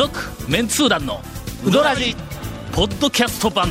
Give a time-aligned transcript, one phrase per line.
[0.00, 0.18] 続
[0.48, 1.20] メンツー団の
[1.62, 2.16] ウドラジ
[2.72, 3.68] ポッドキャスト版。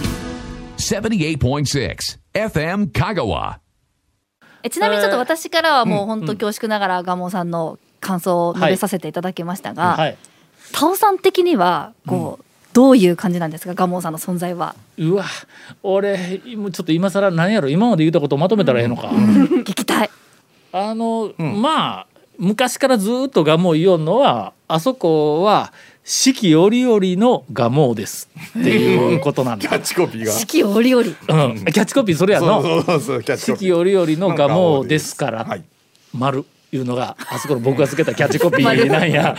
[0.77, 3.57] 78.6 FM Kagawa.
[4.61, 10.17] えちなみにちょっと私からはもう本当恐縮ながら蒲生さんの感想を述べさせていただきましたが、はい。
[10.71, 13.73] タオさん的にはこう、どういう感じなんですか？
[13.73, 14.75] 蒲生さんの存在は。
[14.99, 15.25] うわ
[15.81, 17.69] 俺もうちょっと今更何やろ？
[17.69, 20.11] 今まで言ったことをまとめたらええのか、聞きたい。
[20.73, 22.07] あの、まあ
[22.37, 25.73] 昔からずっとガモ言おんのはあそこは
[26.11, 28.31] 四季折々のガモです。
[28.59, 30.31] っていうことなんだ、 キャッチコピーが。
[30.31, 31.03] 四季折々。
[31.03, 32.63] うん、キャッチコピーそれやの。
[32.63, 35.63] そうそうそうキャッチ四季折々のガモですから、はい
[36.11, 39.35] 丸いうのがあそこの僕がつけたキャッチコピーなんや。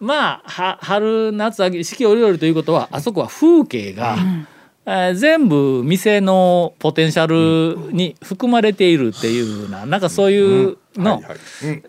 [0.00, 11.36] まあは春夏秋四季折々ということはあそこは風景が、えー全部店のポテンシャルに含まれているっていうななんかそういうの、はいはい。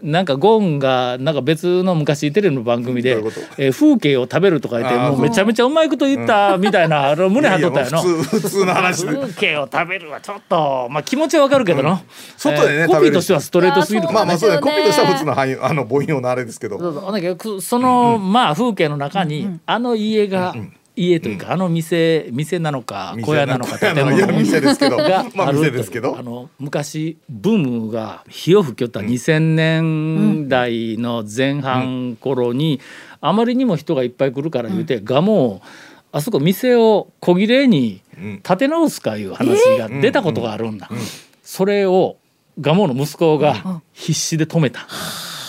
[0.01, 0.11] うん。
[0.11, 8.01] なんかゴンがなんか別の昔テレビの番組でどうえー風景を食べるとか言ってもうめちゃめちゃうまいこと言ったみたいな、あの胸張っとったやの。
[8.01, 9.05] 普通普通の話。
[9.05, 12.01] で風景を食べるはちょっとまあ気持ちはわかるけどな、
[12.37, 14.15] 外でねえーコピーとしてはストレートすぎるからね。
[14.15, 14.61] まあまあそうだね。
[14.61, 16.79] コピーとしては普通の範囲あの母音用のあれですけど。
[16.79, 17.11] そうそう。
[17.11, 20.55] だけどくその、まあ風景の中に、あの家が、
[20.95, 24.97] 家というか、あの店店なのか店小屋なのか 建物いや店ですけど。
[25.01, 26.17] あある店ですけど。
[26.17, 32.79] あの昔ブームが火を吹きよった2000年代の前半頃に、
[33.21, 35.67] あまりにも人がいっぱい来るから言うて、がもう
[36.11, 38.39] あそこ店を小切れにうん。
[38.41, 40.89] 建て直すかいう話が出たことがあるんだ。
[41.43, 42.17] それを
[42.57, 44.87] 蒲生の息子が必死で止めた。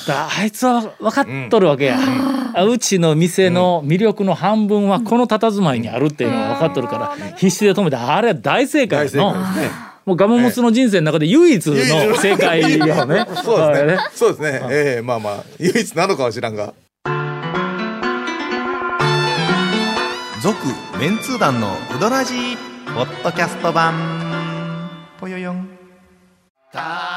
[0.06, 9.70] だあいつは分かっとるわけや、あうちの店の魅力の半分はこの佇まいにあるっていうのは分かっとるから必死で止めたあれは大正解の解ですね。
[10.06, 11.74] もうガモモスの人生の中で唯一の
[12.16, 13.26] 正解やね。
[13.42, 13.94] そうですね。
[13.94, 14.08] はい。
[14.14, 14.60] そうですね。
[14.70, 15.44] ええまあまあ。
[15.58, 16.74] 唯一なのかは知らんが。
[20.40, 20.56] 続
[21.00, 22.56] メンツー団のウドラジー
[22.94, 23.94] ポッドキャスト版。
[25.18, 25.68] ぽよよん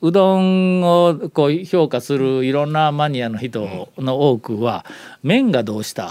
[0.00, 4.84] うどんをこう評価するいろんなマニアの人の多くは
[5.22, 6.10] 麺がどうした、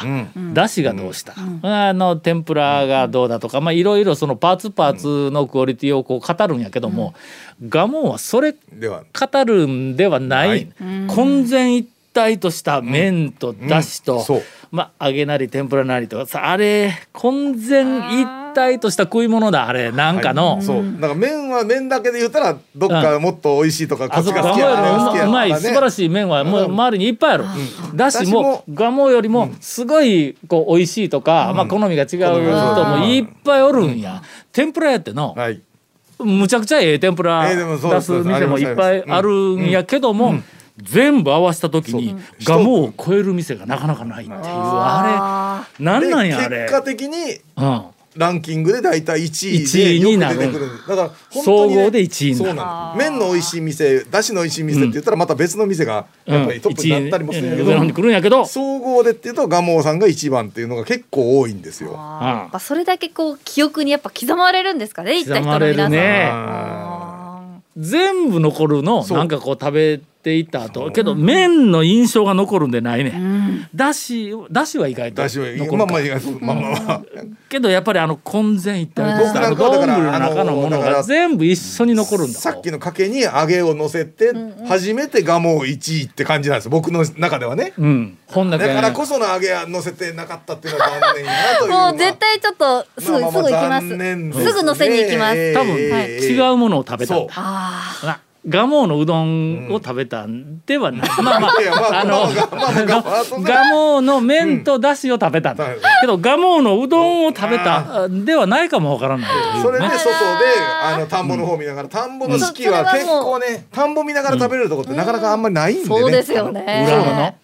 [0.54, 7.14] だしがどうした、あの天ぷらがどうだとか、まあ、いろいろそのパーツパーツのクオリティをこう語るんやけども、
[7.68, 9.04] ガモンはそれでは。
[9.14, 10.68] 語るんではない、はい。
[11.08, 14.26] 混然一体とした麺とだしと、
[14.72, 18.47] まあ揚げなり天ぷらなりとかさあれ混然一体
[18.80, 20.94] とした食い物だあれなんかの、そう。
[21.00, 27.46] だから麺は麺だけで言ったらどっかもっと美味しいとかこあそこっちが好きやあれが好きやもうまい素晴らしい麺はもう周りにいっぱいある、
[27.96, 35.62] だしもガモよりもすごいこう美味しいとか、まあ好みが違う人もいっぱいおるんや、天ぷらやっての、はい
[36.20, 40.34] むちゃくちゃええ天ぷら出す店もいっぱいあるんやけども、
[40.78, 47.86] 全部合わせた時にガモを超える店がなかなかないっていうあれなんなんやあれで結果的にうん
[48.18, 50.38] ランキングで大体1位1位でよになる。
[50.38, 50.70] く出てくる。
[50.88, 52.50] だから本当にね総合で1位になる。
[52.50, 61.92] そうなの麺の美味しい店だしの美味しい店って言ったらまた別の店がやっぱりトップになったりもするんやけど、上の方に来るんやけど総合でっていうと蒲生さんが一番っていうのが結構多いんですよ。
[61.92, 66.30] やっぱそれだけこう記憶にやっぱ刻まれるんですかね行った人の皆さん刻まれるね。
[66.32, 75.22] あ全部残るのなんかこう食べていった後けど麺の印象が残るんでないね、だしだしは意外と
[75.78, 77.02] まあまあいやそうまあまあまあ。
[77.48, 84.34] けどやっぱりあの混然一体としたあの僕なんかは丼だからの中のものあのだからが全部一緒に残るんださっきのかけに揚げを乗せて
[84.68, 87.74] 初めて蒲生1位って感じなんですよ僕の中ではね。
[87.78, 88.18] うん。
[88.28, 88.50] ほん。
[88.50, 91.72] だからこその揚げは乗せてなかったっていうのは残念やなという。
[91.72, 93.12] もう絶対ちょっとす。
[93.12, 94.46] ぐ、まあまあすぐ行きます残念ですね。
[94.48, 96.08] すぐ乗せに行きます、ええ多分はい。
[96.18, 97.34] 違うものを食べたんだ。
[97.36, 110.16] あなガモーのうどんを食べたんではない、まあまあまああのまあまあまあまあまあそんなガモーの麺とだしを食べたうんけどガモーのうどんを食べたではないかもわからないというそれでね外で
[110.84, 115.88] あの田んぼの方見ながら田んぼの四季は結構ね田んぼ見ながら食べれるとこってなかなかあんまりないんでね。
[115.88, 117.36] そうですよね裏の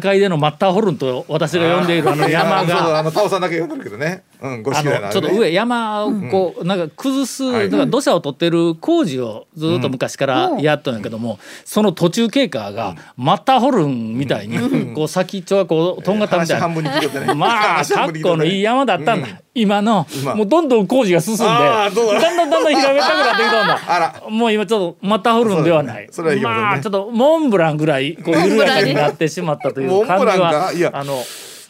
[0.12, 4.22] でのマッターホルンと私が呼んでいるあの山があのタオさんだけ呼んでるけどね。
[4.42, 7.70] うん五あのちょっと上山をこう、なんか崩す、はい。
[7.70, 14.58] なんか土砂を取ってる工事をずっと昔からやっとんやけども、その途中経過がマッターホルンみたいに、
[14.94, 17.34] こう先っちょがこうとんがったみたいな。
[17.34, 20.34] まあ格好のいい山だったんだ、今の今。
[20.34, 21.50] もうどんどん工事が進んでだ。
[21.50, 24.28] だんだんだんだん平べったくなってきたんだ。
[24.28, 26.08] もう今ちょっとマッターホルンではない。
[26.42, 31.22] まあちょっとモンブランぐらいこう 緩やかになってしまったという感じはあの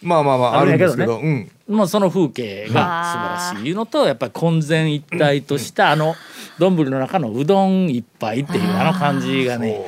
[0.02, 1.50] まあまあまああるんですけどうん。
[1.68, 3.74] もうその風景が素晴らしい。
[3.74, 6.14] のとやっぱり混然一体としたあの
[6.58, 9.86] 丼の中のうどん一杯っていうあの感じがね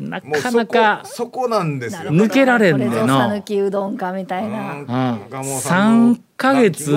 [0.00, 2.10] なかなかそこなんですよ。
[2.10, 4.74] 抜けられんねこれぞの讃岐うどんかみたいな。
[4.74, 4.82] うん。
[4.82, 4.86] ん
[5.30, 6.92] ガモさんの3ヶ月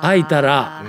[0.00, 0.84] 空いたら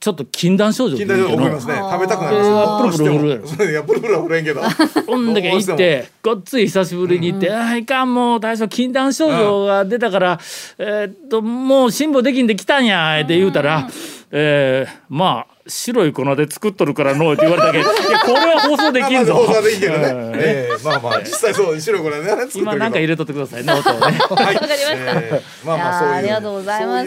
[0.00, 1.74] ちょっと禁断症状近代で思いますね。
[1.74, 4.60] 食べたくなりますプルプル いやプルプルは震えんけど。
[5.06, 10.40] ほんだけ行ってごっつい久しぶりに行って「ああいかんもう大将禁断症状が出たから、
[10.78, 13.88] えーっともう辛抱できんで来たんや」って言うたら
[14.30, 20.08] 「えーまあ白い粉で作っとるからの」って言われたけど「いやこれは放送できんぞ」まあまあ放送できんけどね。
[20.08, 20.34] うん。
[20.36, 24.00] ええまあまあ実際そう白いこれね作ってるけど今なんか入れとってくださいね音をね。
[24.00, 24.18] はい。
[24.18, 24.94] わかりました。
[24.94, 27.02] ええまあいやまあそういうーありがとうございま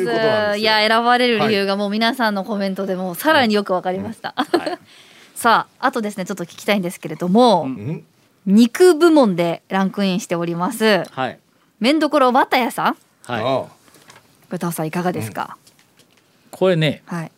[0.53, 0.57] す。
[0.57, 4.35] いや選ばれる理由がもう皆さんのコメントでもさらによくわかりました。
[5.35, 8.03] さああとですねちょっと聞きたいんですけれども、ん。
[8.45, 11.03] 肉部門でランクインしております。
[11.11, 11.39] はい。
[11.79, 12.97] 麺どころ綿屋さん。
[13.25, 13.65] はい、あ
[14.49, 15.57] 歌田さんいかがですか、
[16.49, 17.31] これねはい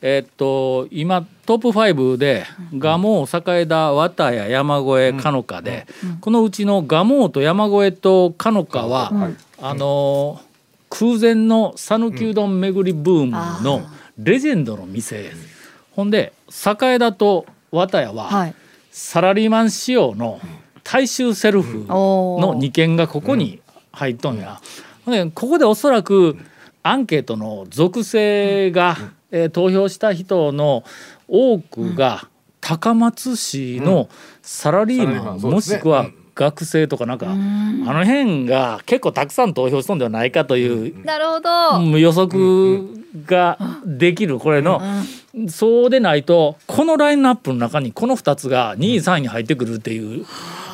[0.00, 5.86] えーっと今トップ5で蒲生栄田綿谷山越えかのかで、
[6.20, 9.12] このうちの蒲生と山越えとかのかは、
[9.60, 10.48] あのー
[10.90, 13.82] 空前の讃岐うどん巡りブームの
[14.18, 15.22] レジェンドの店。
[15.22, 15.36] です。
[15.92, 18.54] ほんで栄田と綿谷は、はい。
[18.90, 20.40] サラリーマン仕様の
[20.82, 23.60] 大衆セルフの2軒がここに
[23.92, 24.60] 入っとんや。
[25.04, 26.36] ほんでここでおそらく
[26.82, 28.96] アンケートの属性が、
[29.30, 30.84] えー投票した人の
[31.26, 32.28] 多くが
[32.60, 34.08] 高松市の
[34.42, 35.76] サラリーマン、マンそうですね。
[35.76, 41.24] もしくは学生とかなんか、あの辺が結構たくさん投票しとんではないかという、なる
[42.00, 42.80] 予測
[43.26, 44.80] ができるこれの、
[45.48, 50.24] そうでないとこのラインナップの中にこの2つが2位3位に入ってくるっていう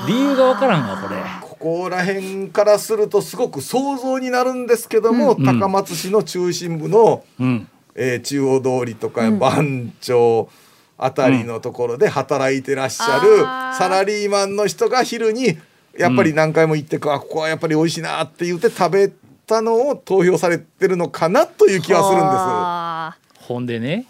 [0.06, 1.20] 理由がわからんわこれ。
[1.40, 5.44] ここら辺からするとすごく想像になるんですけども、ん。
[5.44, 10.48] 高松市の中心部の、うんえー中央通りとか番町
[10.96, 13.38] あたりのところで働いてらっしゃる
[13.76, 15.58] サラリーマンの人が昼に
[15.98, 19.12] やっぱり何回も行って、あここはやっぱり美味しいなって言って食べ
[19.46, 22.34] たのを投票されてるのかなという気はするんです。
[22.36, 24.06] あほんでね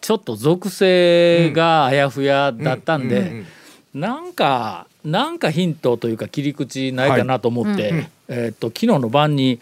[0.00, 3.36] ちょっと属性があやふやだったんで、うん。
[3.38, 3.46] うん
[3.94, 9.60] なんかなんかヒントというか切り口ないかなと思って、えーっと昨日の晩に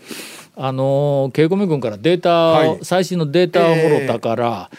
[0.56, 2.78] あのー稽古目君からデータを、はい。
[2.82, 4.70] 最新のデータをもろたから、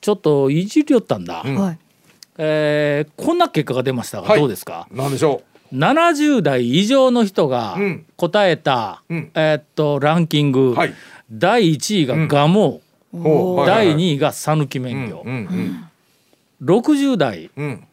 [0.00, 1.78] ちょっといじりよったんだ、うん。
[2.38, 4.40] えーこんな結果が出ましたが、はい。
[4.40, 4.86] どうですか？
[4.90, 8.06] なんでしょ70代以上の人がうん。
[8.16, 9.30] 答えた、うん。
[9.34, 10.94] えーっとランキング、はい。
[11.30, 12.80] 第1位が蒲生、
[13.12, 13.22] う。
[13.22, 13.56] ほう。
[13.60, 13.96] はいはい第はい。
[13.96, 15.34] 2位が讃岐うん麺業、うん
[16.60, 16.66] うん。
[16.66, 17.84] 60代うん。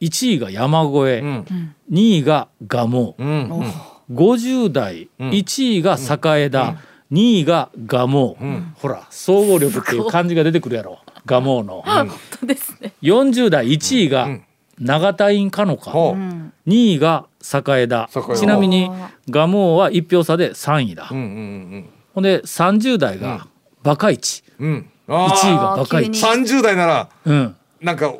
[0.00, 1.74] 1位が山越え、うん。
[1.92, 3.72] 2位が蒲生、うんうん
[4.10, 5.30] 50代うん。
[5.30, 5.96] 1位が
[6.36, 6.76] 栄田、
[7.12, 8.06] 2位が蒲
[8.38, 8.74] 生、ん。
[8.76, 10.98] ほら総合力っていう感じが出てくるやろ。
[11.26, 12.10] 蒲生の、本
[12.40, 12.92] 当ですね。
[13.02, 14.44] 40代1位がうん。
[14.80, 16.14] 永田院かのか、ほう。
[16.14, 16.52] うん。
[16.66, 18.90] 2位が栄田栄田ちなみに
[19.30, 23.46] 蒲生は1票差で3位だ、うんうんほんで30代が
[23.82, 24.68] バカイチ、うん。
[24.68, 26.10] うん1位あがバカイチ。
[26.10, 26.18] 急に。
[26.18, 27.56] 三十代ならうん。
[27.80, 28.12] なんかあ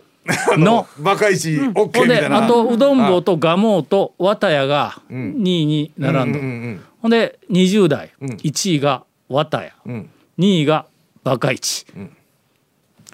[0.57, 0.87] のの。
[0.99, 2.09] バカイチオッケほん。
[2.09, 2.45] でーみたいな。
[2.45, 5.35] あとうどん坊と蒲生と綿谷がうん。
[5.39, 8.13] 2位に並んだ、うんうんほんで20代。
[8.21, 8.29] うん。
[8.31, 9.93] 1位が綿谷うん。
[9.93, 10.87] うん2位が
[11.23, 12.17] バカイチ、ん。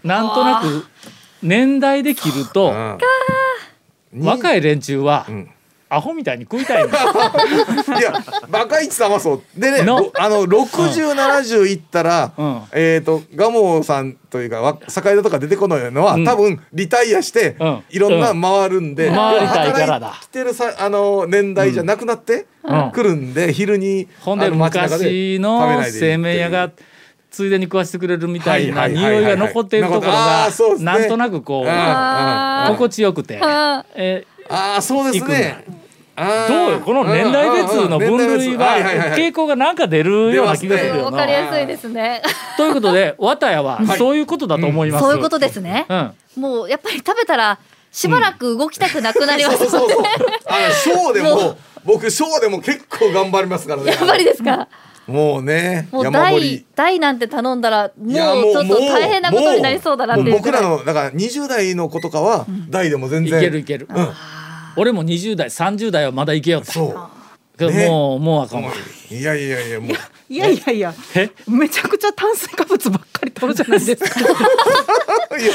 [0.05, 0.85] なんとなく
[1.43, 2.71] 年代で切ると
[4.13, 5.51] うん若い連中はん
[5.89, 8.13] アホみたいに食いたい いや
[8.51, 9.43] バカイチさんはそう。
[9.57, 9.99] でねの？
[10.01, 12.63] ろあの6070いったら、うん。
[12.73, 13.51] えっ、と蒲
[13.81, 16.25] 生さんというかわ坂井田とか出てこないのは、うん。
[16.25, 17.83] 多分リタイアして、うん。
[17.89, 20.09] いろんな回るんで、うん回りたいからだ。
[20.09, 22.91] 働いてるさあの年代じゃなくなってうん。
[22.91, 26.71] くるんで、昼にほんで昔の製麺屋が
[27.31, 30.49] ついでに食わしてくれるみたいな匂いが残っているところが
[30.81, 32.73] なんとなくこううんうんうん。
[32.73, 33.39] 心地よくて。
[33.41, 35.65] あえああそうですね。
[36.49, 41.19] どうよこの年代別の分類は傾向がなんか出るような気がするよな。
[41.19, 42.23] かりやすいですね。
[42.57, 43.99] ということで綿谷ははい。
[43.99, 45.05] そういうことだと思います。
[45.05, 45.85] そういうことですね。
[45.89, 46.13] うん。
[46.37, 47.59] もうやっぱり食べたら
[47.93, 50.03] しばらく動きたくなくなりますそうそうそう。
[50.47, 53.91] あの ショーでもも僕ショーでも結構頑張りますからね。
[53.93, 54.69] やっぱりですか？
[55.07, 63.87] もうねもう山盛台り台なんて頼んだらもうちょっと大変なことになりそうだなって僕らのだから20代の子とかは大でも全い然けるいける、
[64.77, 67.59] 俺も20代30代はまだいけよったそう。
[67.59, 67.89] けどね。
[67.89, 68.73] もうもうあかんわ。
[69.11, 69.91] いやいやいやもう。
[70.29, 71.31] いやいやいやえ？
[71.49, 74.21] めちゃくちゃ炭水化物ばっかり取るじゃないですか。
[74.21, 75.53] いや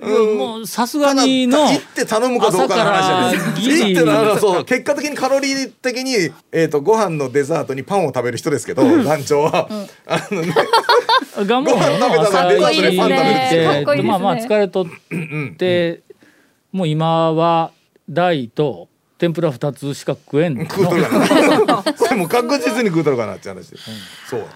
[0.00, 6.14] もうさすがにの行って頼むかどうかの話じゃない朝からギリ行ってならそう結果的にカロリー的に、
[6.52, 9.68] えー、とご飯のデザートにパンを食べる人ですけど団長は、
[10.06, 10.54] あのね。
[11.36, 14.86] ご飯食べたら朝デザートでパン食べるってかっこいいですねまあまあ疲れとっ
[15.58, 16.00] て
[16.72, 17.72] もう今は
[18.10, 18.88] 大と
[19.18, 20.64] 天ぷら2つしか食えんの。
[20.64, 21.82] 食うとるかな。
[21.92, 23.70] これもう確実に食うとるかなって話。
[23.70, 23.76] で、
[24.28, 24.46] そう。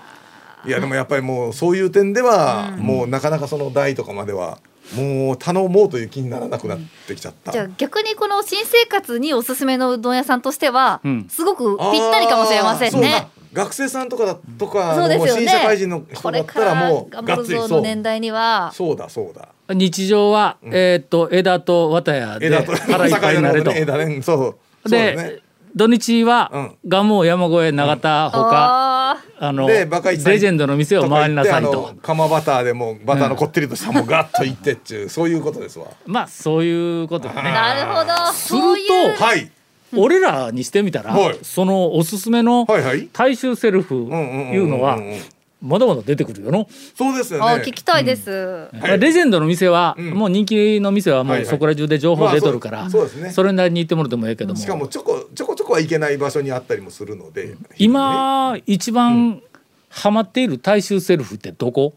[0.66, 4.58] いやでもやっぱりもうそういう点では、もうなかなかその台とかまでは
[4.96, 11.26] もう頼もうという気にならなくなってきちゃった、じゃあ逆にこの新生活におすすめのうどん屋さんとしては、うん。
[11.28, 13.28] すごくぴったりかもしれませんね。
[13.54, 15.30] 学生さんとかだとかそうですよね。
[15.32, 17.68] もう新社会人のこ人だったれかららもうがっつりそう。
[17.68, 18.72] の年代には。
[18.74, 19.48] そうだそうだ。
[19.70, 23.70] 日常は、えーっと枝と綿屋で枝と腹いっぱいになれと。
[23.70, 24.20] ね枝ね。
[24.20, 25.38] そうそうだで、ね
[25.76, 26.76] 土日は、うん。
[26.88, 31.94] 蒲生山越え永田ほか、ああのでバカイチさんレジェンドの店を回りなさいと。
[32.00, 35.88] 釜バターでもバターのこってりとしたもんガッといってっちゅうそういうことですわ。
[36.06, 37.34] まあそういうことね。
[37.34, 38.32] なるほど。
[38.32, 39.50] するとはい
[39.96, 41.38] 俺らにしてみたら、はい。
[41.42, 43.08] そのおすすめのはいはい。
[43.12, 45.20] 大衆セルフうんうんうんいうのはんん
[45.62, 46.68] まだまだ出てくるよの。
[46.94, 47.46] そうですよね。
[47.46, 50.10] あ聞きたいです、はいレジェンドの店は、うん。
[50.10, 51.50] もう人気の店はもはいうはい。
[51.50, 53.30] そこら中で情報出とるから、まあそうそうですね。
[53.30, 54.60] それなりに行ってもらってもええけども。
[54.60, 59.42] しかもちょこちょこちょこはいけない場所にあったりもするので今一番
[59.88, 61.94] ハマっている大衆セルフってどこ？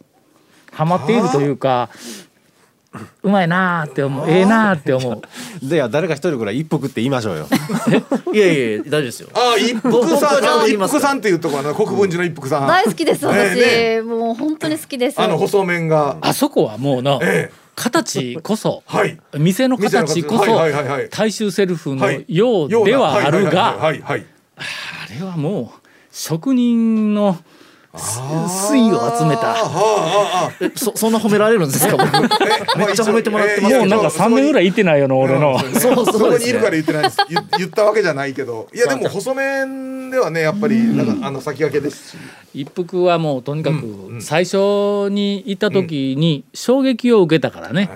[0.71, 1.89] ハマっているというか
[3.21, 4.29] うまいなーって思う。
[4.29, 5.21] ええなーって思う。
[5.67, 7.47] では誰か一人ぐらい一服って言いましょうよ。
[8.33, 9.29] いやいや大丈夫ですよ。
[9.33, 12.67] ああ一服さん一服さんっていうところの国分寺の一服さん。
[12.67, 14.01] 大好きです私、ね。
[14.01, 15.21] もう本当に好きです。
[15.21, 16.17] あの細麺が。
[16.21, 17.67] あそこはもうな、ええ。
[17.75, 19.17] 形こそ、はい。
[19.37, 20.51] 店の形こそ店の形。
[20.51, 21.09] はいはいはいはい。
[21.09, 22.25] 大衆セルフのはい。
[22.27, 24.25] ようではあるがはいはいはい
[24.57, 27.37] あれはもう職人の
[27.97, 29.55] 粋を集めた。
[30.75, 31.97] そそんな褒められるんですか？
[32.77, 35.59] めっちゃ褒めてもらってますえーもうなんか3年ぐらい行ってないよな俺の。
[35.59, 36.45] そうそそうですね。
[36.45, 37.17] こにいるから言ってないです。
[37.29, 38.67] 言言ったわけじゃないけど。
[38.73, 42.17] いやでも細麺ではねやっぱりなんかあの先駆けですし。
[42.53, 47.89] 一服はもうとにかく最初に行った時に衝撃を受けたからね、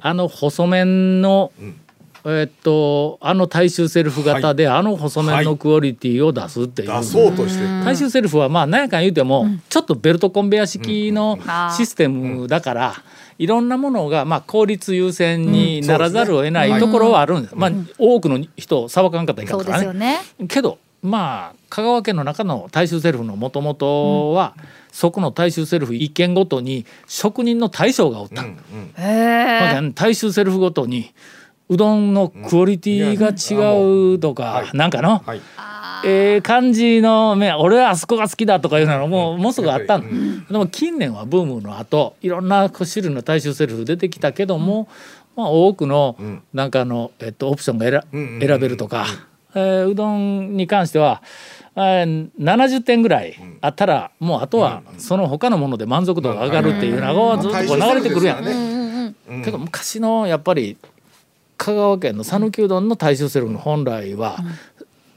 [0.00, 1.52] あの細麺の、
[2.30, 7.64] えっとあの大衆セルフ型で、あの細麺のクオリティを出すっていう、出そうとして。
[7.84, 11.38] 大衆セルフはまあ何やかん言うても、ちょっとベルトコンベヤ式の
[11.76, 12.94] システムだから、
[13.38, 20.18] いろんなものがまあ効率優先にならざるを得ないところはあるんです、まあ、多くの人を裁かんかったらいかんからね。
[20.48, 24.54] けどまあ香川県の中の大衆セルフのもともとは、
[24.90, 28.58] そこの大衆セルフ一軒ごとに職人の大将がおった、うん
[29.78, 29.92] うん。
[29.92, 31.14] 大衆セルフごとに
[31.68, 35.40] うどんのクオリティが違うとか、はいなんかの、はい。
[36.04, 40.04] ええ感じのね俺はあそこが好きだとかいうのももうすぐあったの、
[40.48, 44.88] でも近年はブームの後いろんな種類の大衆セルフ出てきたけども、
[45.34, 46.42] まあ、多くのん。
[46.54, 49.06] なんかあの、えっと、オプションが選,、べるとか、
[49.54, 51.22] えーうどんに関しては、
[51.74, 59.14] えー70点ぐらいあったら、もうあとはその他のもので満足度が上がるっていうのがずっとこう流れてくるやん。
[59.44, 60.76] けど昔のやっぱり
[61.68, 64.38] 香川県の讃岐うどんの大衆セルフの本来は、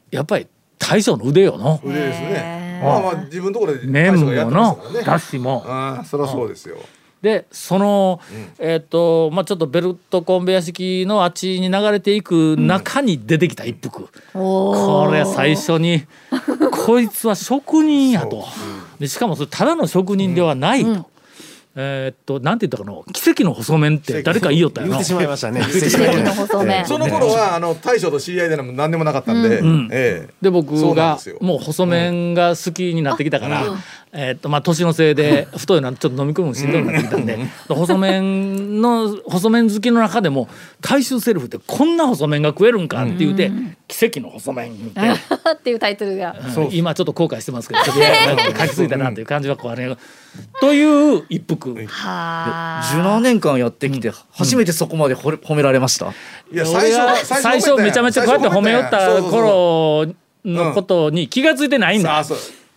[0.10, 1.80] やっぱり大将の腕よの。
[1.84, 2.86] 腕ですへねー。
[2.86, 5.64] まあまあ自分のところで麺ものだしも。
[5.66, 6.78] ああそりゃそうですよ。
[7.22, 8.20] でその、
[8.58, 16.04] えっ、とまあちょっとベルトコンベヤ式のあっちに流れていく中に出てきた一服、おこれ最初に
[16.86, 18.44] こいつは職人やと。
[19.00, 21.11] でしかもそれただの職人ではないと、
[21.76, 24.94] えっとなんて言ったかな奇跡の細麺って誰か言いよったよな。
[24.94, 25.62] 言ってしまいましたね。
[25.72, 26.86] 奇跡の細麺。
[26.86, 30.34] その頃はあの大将と知り合いでも何でもなかったんでんええ。
[30.42, 33.64] で僕がもう細麺が好きになってきたから、
[34.14, 37.40] えーっとまあ年のせいで 太いのはちょっと飲み込むのしんどいなってきたんで
[37.70, 40.50] 細麺の細麺好きの中でも
[40.82, 43.52] 大衆セルフってこんな細麺が食えるんかって言うて、
[43.88, 45.02] 奇跡の細麺言うて、
[45.54, 46.36] っていうタイトルが。
[46.58, 48.02] うん今ちょっと後悔してますけどちょっと
[48.60, 49.96] 書きついたなっていう感じはこうあれ
[50.60, 51.74] という一服。
[51.88, 56.08] は十何年間やってきて初めてそこまでほれ褒められました？
[56.52, 60.08] いや俺が最初めちゃめちゃこうやって褒めよった頃
[60.44, 62.22] のことに気がついてないんだ。
[62.22, 62.26] う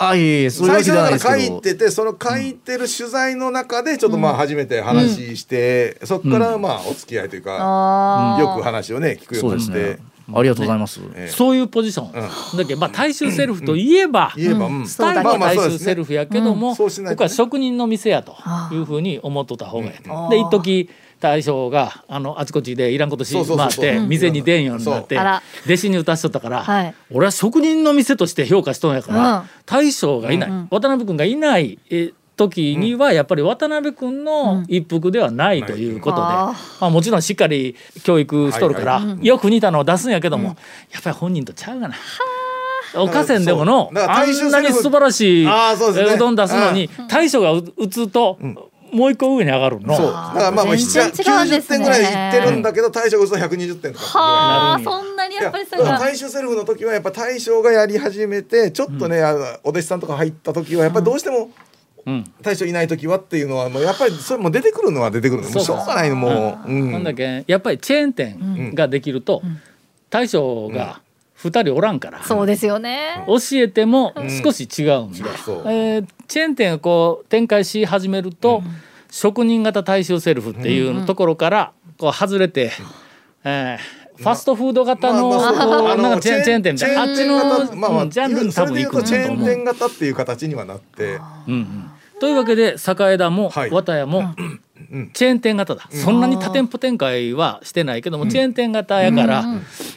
[0.08, 11.00] あいえいえそういうわ最け初だから書じゃないですけどいててその書いてる取材の中でちょっとまあ初めて話してそこからまあお付き合いというかよく話をね聞くようになっそうでてありがとうございます。
[11.14, 11.28] ええ。
[11.28, 12.12] そういうポジション、
[12.56, 14.32] だけどまあ大衆セルフといえば、
[14.86, 18.34] スタイルは大衆セルフやけども、そうしないことこはね職人の店やと
[18.72, 20.90] いうふうに思っとった方がいいと、で一時
[21.24, 23.84] 大将があのあちこちでいらんことしそうそうそうそう。
[23.84, 24.08] 回ってうん。
[24.10, 25.18] 店に出んようになって
[25.64, 26.94] 弟子に打たしとったから、はい。
[27.10, 29.48] 俺は職人の店として評価しとんやから、うん。
[29.64, 40.56] 大将がいない、渡辺君がいないえ時にはやっぱり渡辺君の一服ではないということで、あまあ、もちろんしっかり教育しとるから、はいよく似たのを出すんやけども、
[40.92, 41.94] やっぱり本人とちゃうがな。
[42.96, 48.38] おかせんでものあんなに素晴らしいうどん出すのに大将が打打つと
[48.94, 49.96] もう一個上に上がるの？
[49.96, 50.06] そう。
[50.06, 51.78] だからまあまあ全然違うん90ですね。
[51.78, 54.04] 点ぐらいいってるんだけど大将が打つと120点とか。
[54.18, 59.22] はあそんなにいややっぱりそれが大衆セルフの時はやっぱ大将がやり始めてちょっとね、
[59.62, 61.50] お弟子さんとか入った時はやっぱりどうしても
[62.06, 62.24] うん。
[62.42, 65.50] 大将いない時はっていうのはもうやっぱりそれも出てくるのは出てくるの。
[65.50, 66.92] もうしょうがないのもう、うん。
[66.92, 69.42] なんだっけやっぱりチェーン店ができると
[70.10, 71.00] 大将が
[71.48, 72.22] 2人おらんから。
[72.22, 73.24] そうですよね。
[73.26, 75.18] 教えても少し違うんで、
[75.66, 78.62] えーチェーン店をこう展開し始めると、
[79.10, 82.72] 職人型大衆セルフっていうところからこう外れて、
[83.44, 87.02] えーファストフード型の,、まあまなんかチェーン店みたいな。
[87.02, 89.04] あっちの、型まあジャンルに多分行くと思う。
[89.04, 91.18] チェーン店型っていう形にはなって。
[91.48, 91.90] うんうん。
[92.20, 93.70] というわけで栄田もはい。
[93.70, 94.60] 綿屋もうん
[95.12, 99.44] チェーン店型だ、そんなに多店舗展開はしてないけども、チェーン店型やから、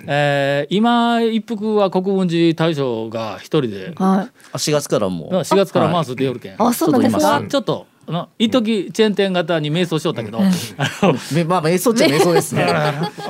[0.08, 3.94] えー今一服は国分寺大将が一人で。
[3.96, 4.32] はい。
[4.54, 5.34] あ4月からもう。
[5.36, 7.28] 4月から回すってよるけん、あそうなんですか？
[7.42, 10.42] はちょっとあの一時チェーン店型に迷走しよったけど、あ
[11.06, 12.66] のめまあ瞑想っちゃ瞑想ですね。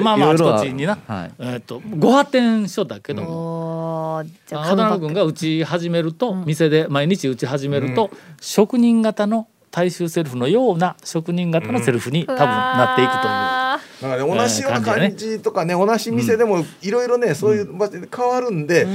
[0.01, 1.31] まあまあ あちいろいろはこちにな、はい。
[1.39, 9.47] えーっとご発展しよったけど、おーじゃあ渡辺君が打ち始めると、店で毎日打ち始めると、職人型の
[9.77, 13.56] 大衆セルフのような職人型のセルフに多分なっていくという。
[14.01, 18.85] あだからね同じような感じとかね同じ店でもいろいろねそういう場所で変わるんで、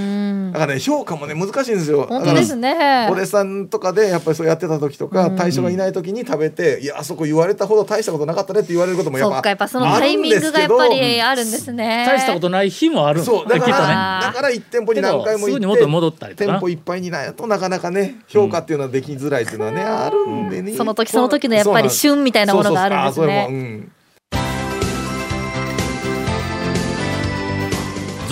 [0.53, 2.07] だからね評価もね難しいんですよ。
[2.09, 3.09] 本当ですね。
[3.11, 12.05] お弟子さんとかでやっぱりそうやってた時とか大将がいない時に食べて「いやあそこ言われたほど大したことなかったね」って言われることもやっぱそっかやっぱそのタイミングがやっぱりあるんですね。
[12.07, 16.59] 大したことない日もあるんそうだからだから1店舗に何回もけどすぐに行って元に戻ったりとかな。
[16.59, 20.75] 店舗いっぱいになるとなかなかね評価っていうのはできづらいっていうのはねあるんでね。
[20.75, 23.89] その時その時のやっぱり旬みたいなものがあるんですね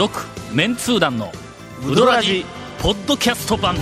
[0.01, 0.19] 続
[0.55, 1.31] メンツー団の
[1.87, 2.47] ウドラジ
[2.79, 3.77] ポッドキャスト版。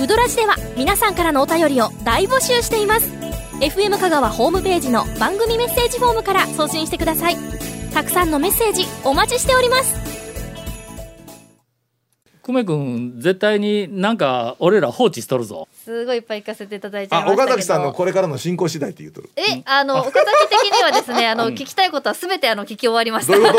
[0.00, 3.10] ウドラジでは皆さんからのお便りを大募集しています。
[3.60, 7.36] FM 香川ホームページの番組メッセージフォームから送信してください。
[7.92, 10.15] たくさんのメッセージお待ちしております。
[12.46, 15.66] 久米君絶対になんか俺ら放置しとるぞ。
[15.84, 17.54] すごいいっぱい行かせていただいちゃいあましたけど。
[17.54, 19.30] 岡崎さんのこれからの進行次第って言うとる。
[19.34, 23.32] えあの岡崎的にはですねあの聞きたいことはすべてあの聞き終わりました。
[23.32, 23.58] どういうこ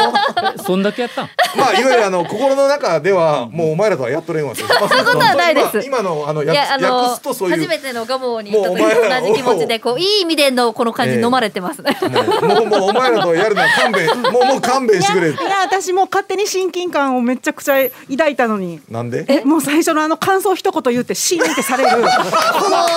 [0.56, 0.64] と？
[0.64, 1.30] そんだけやったん？
[1.60, 5.86] まあいわゆるあの心の中ではもうお前らとはやっとれんわ そんなことはないです。
[5.86, 7.58] 今今のあのいやあ訳の訳すとそういう。
[7.58, 11.82] 初めてのガモに行った時同じ気持ちでこういい意味でのこの感じに飲まれてます。
[11.82, 11.98] ね、
[12.42, 15.32] もうもうお前らとやるのは勘弁もうもう勘弁してくれ。
[15.32, 19.26] いや私もう勝手に親近感をめちゃくちゃ抱いたのになんで？
[19.28, 21.90] えもう最初のあの感想一言言ってシーンってされる。
[21.92, 22.88] このもうつらい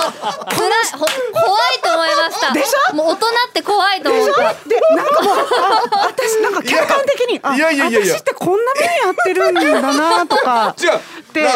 [0.93, 2.53] ほ怖いと思いました。
[2.53, 2.95] でしょ？
[2.95, 4.53] もう大人って怖いと思った。
[4.67, 8.15] でなんかもうあ私なんか客観的にあいやいやいやいや。
[8.15, 10.89] 私ってこんな目にやってるんだなとか 違う。
[11.33, 11.47] で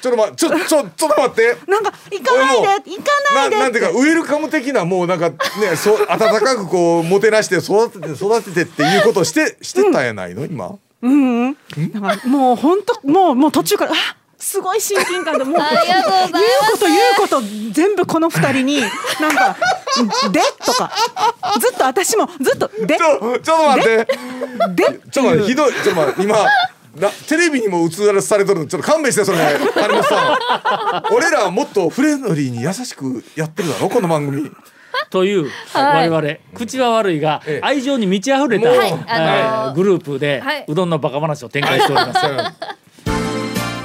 [0.00, 1.56] ちょっと待ちょちょちょっと待って。
[1.66, 5.36] なんか行かないで行かないでななんていうかウェルカム的なもうなんかね
[5.76, 10.44] そう温かくこうもてなして育てて育ててっていうことをしてしてたんやないの？
[10.46, 10.70] 今
[11.02, 11.56] うんうん。
[11.92, 13.94] だからもう本当もうもう途中からあ
[14.38, 15.66] すごい親近感でもう言う
[16.72, 17.40] こと言うこと
[17.72, 18.80] 全部この二人に
[19.20, 19.56] なんか
[20.30, 20.90] 「で」とか。
[21.60, 24.06] ずっと私もずっと「で」ちょちょっと待って。
[24.74, 25.72] でちょっと待ってひどい。
[25.72, 26.36] ちょっと待って今
[27.00, 29.38] なテレビにも映らされとるのちょっと勘弁してそれ。
[29.74, 30.38] 金本さ
[31.10, 31.14] ん。
[31.14, 34.50] 俺らはもっとフレンドリーに優しくやってるだろこの番組
[35.10, 36.10] というはい。
[36.10, 37.66] 我々口は悪いがええ。
[37.66, 39.74] 愛情に満ち溢れた、はい。
[39.74, 40.64] グループではい。
[40.68, 42.26] うどんのバカ話を展開しております。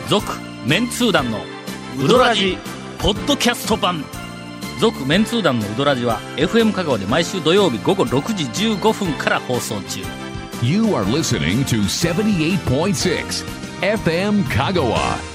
[0.09, 0.31] 続
[0.65, 1.39] メンツー団の
[1.99, 2.57] ウドラジ
[2.99, 4.03] ポッドキャスト版。
[4.79, 10.01] 続メンツー団のウドラジは FM 香川で毎週土曜日午後6時15分から放送中。
[10.61, 13.45] You are listening to 78.6
[13.81, 15.32] FM Kagawa.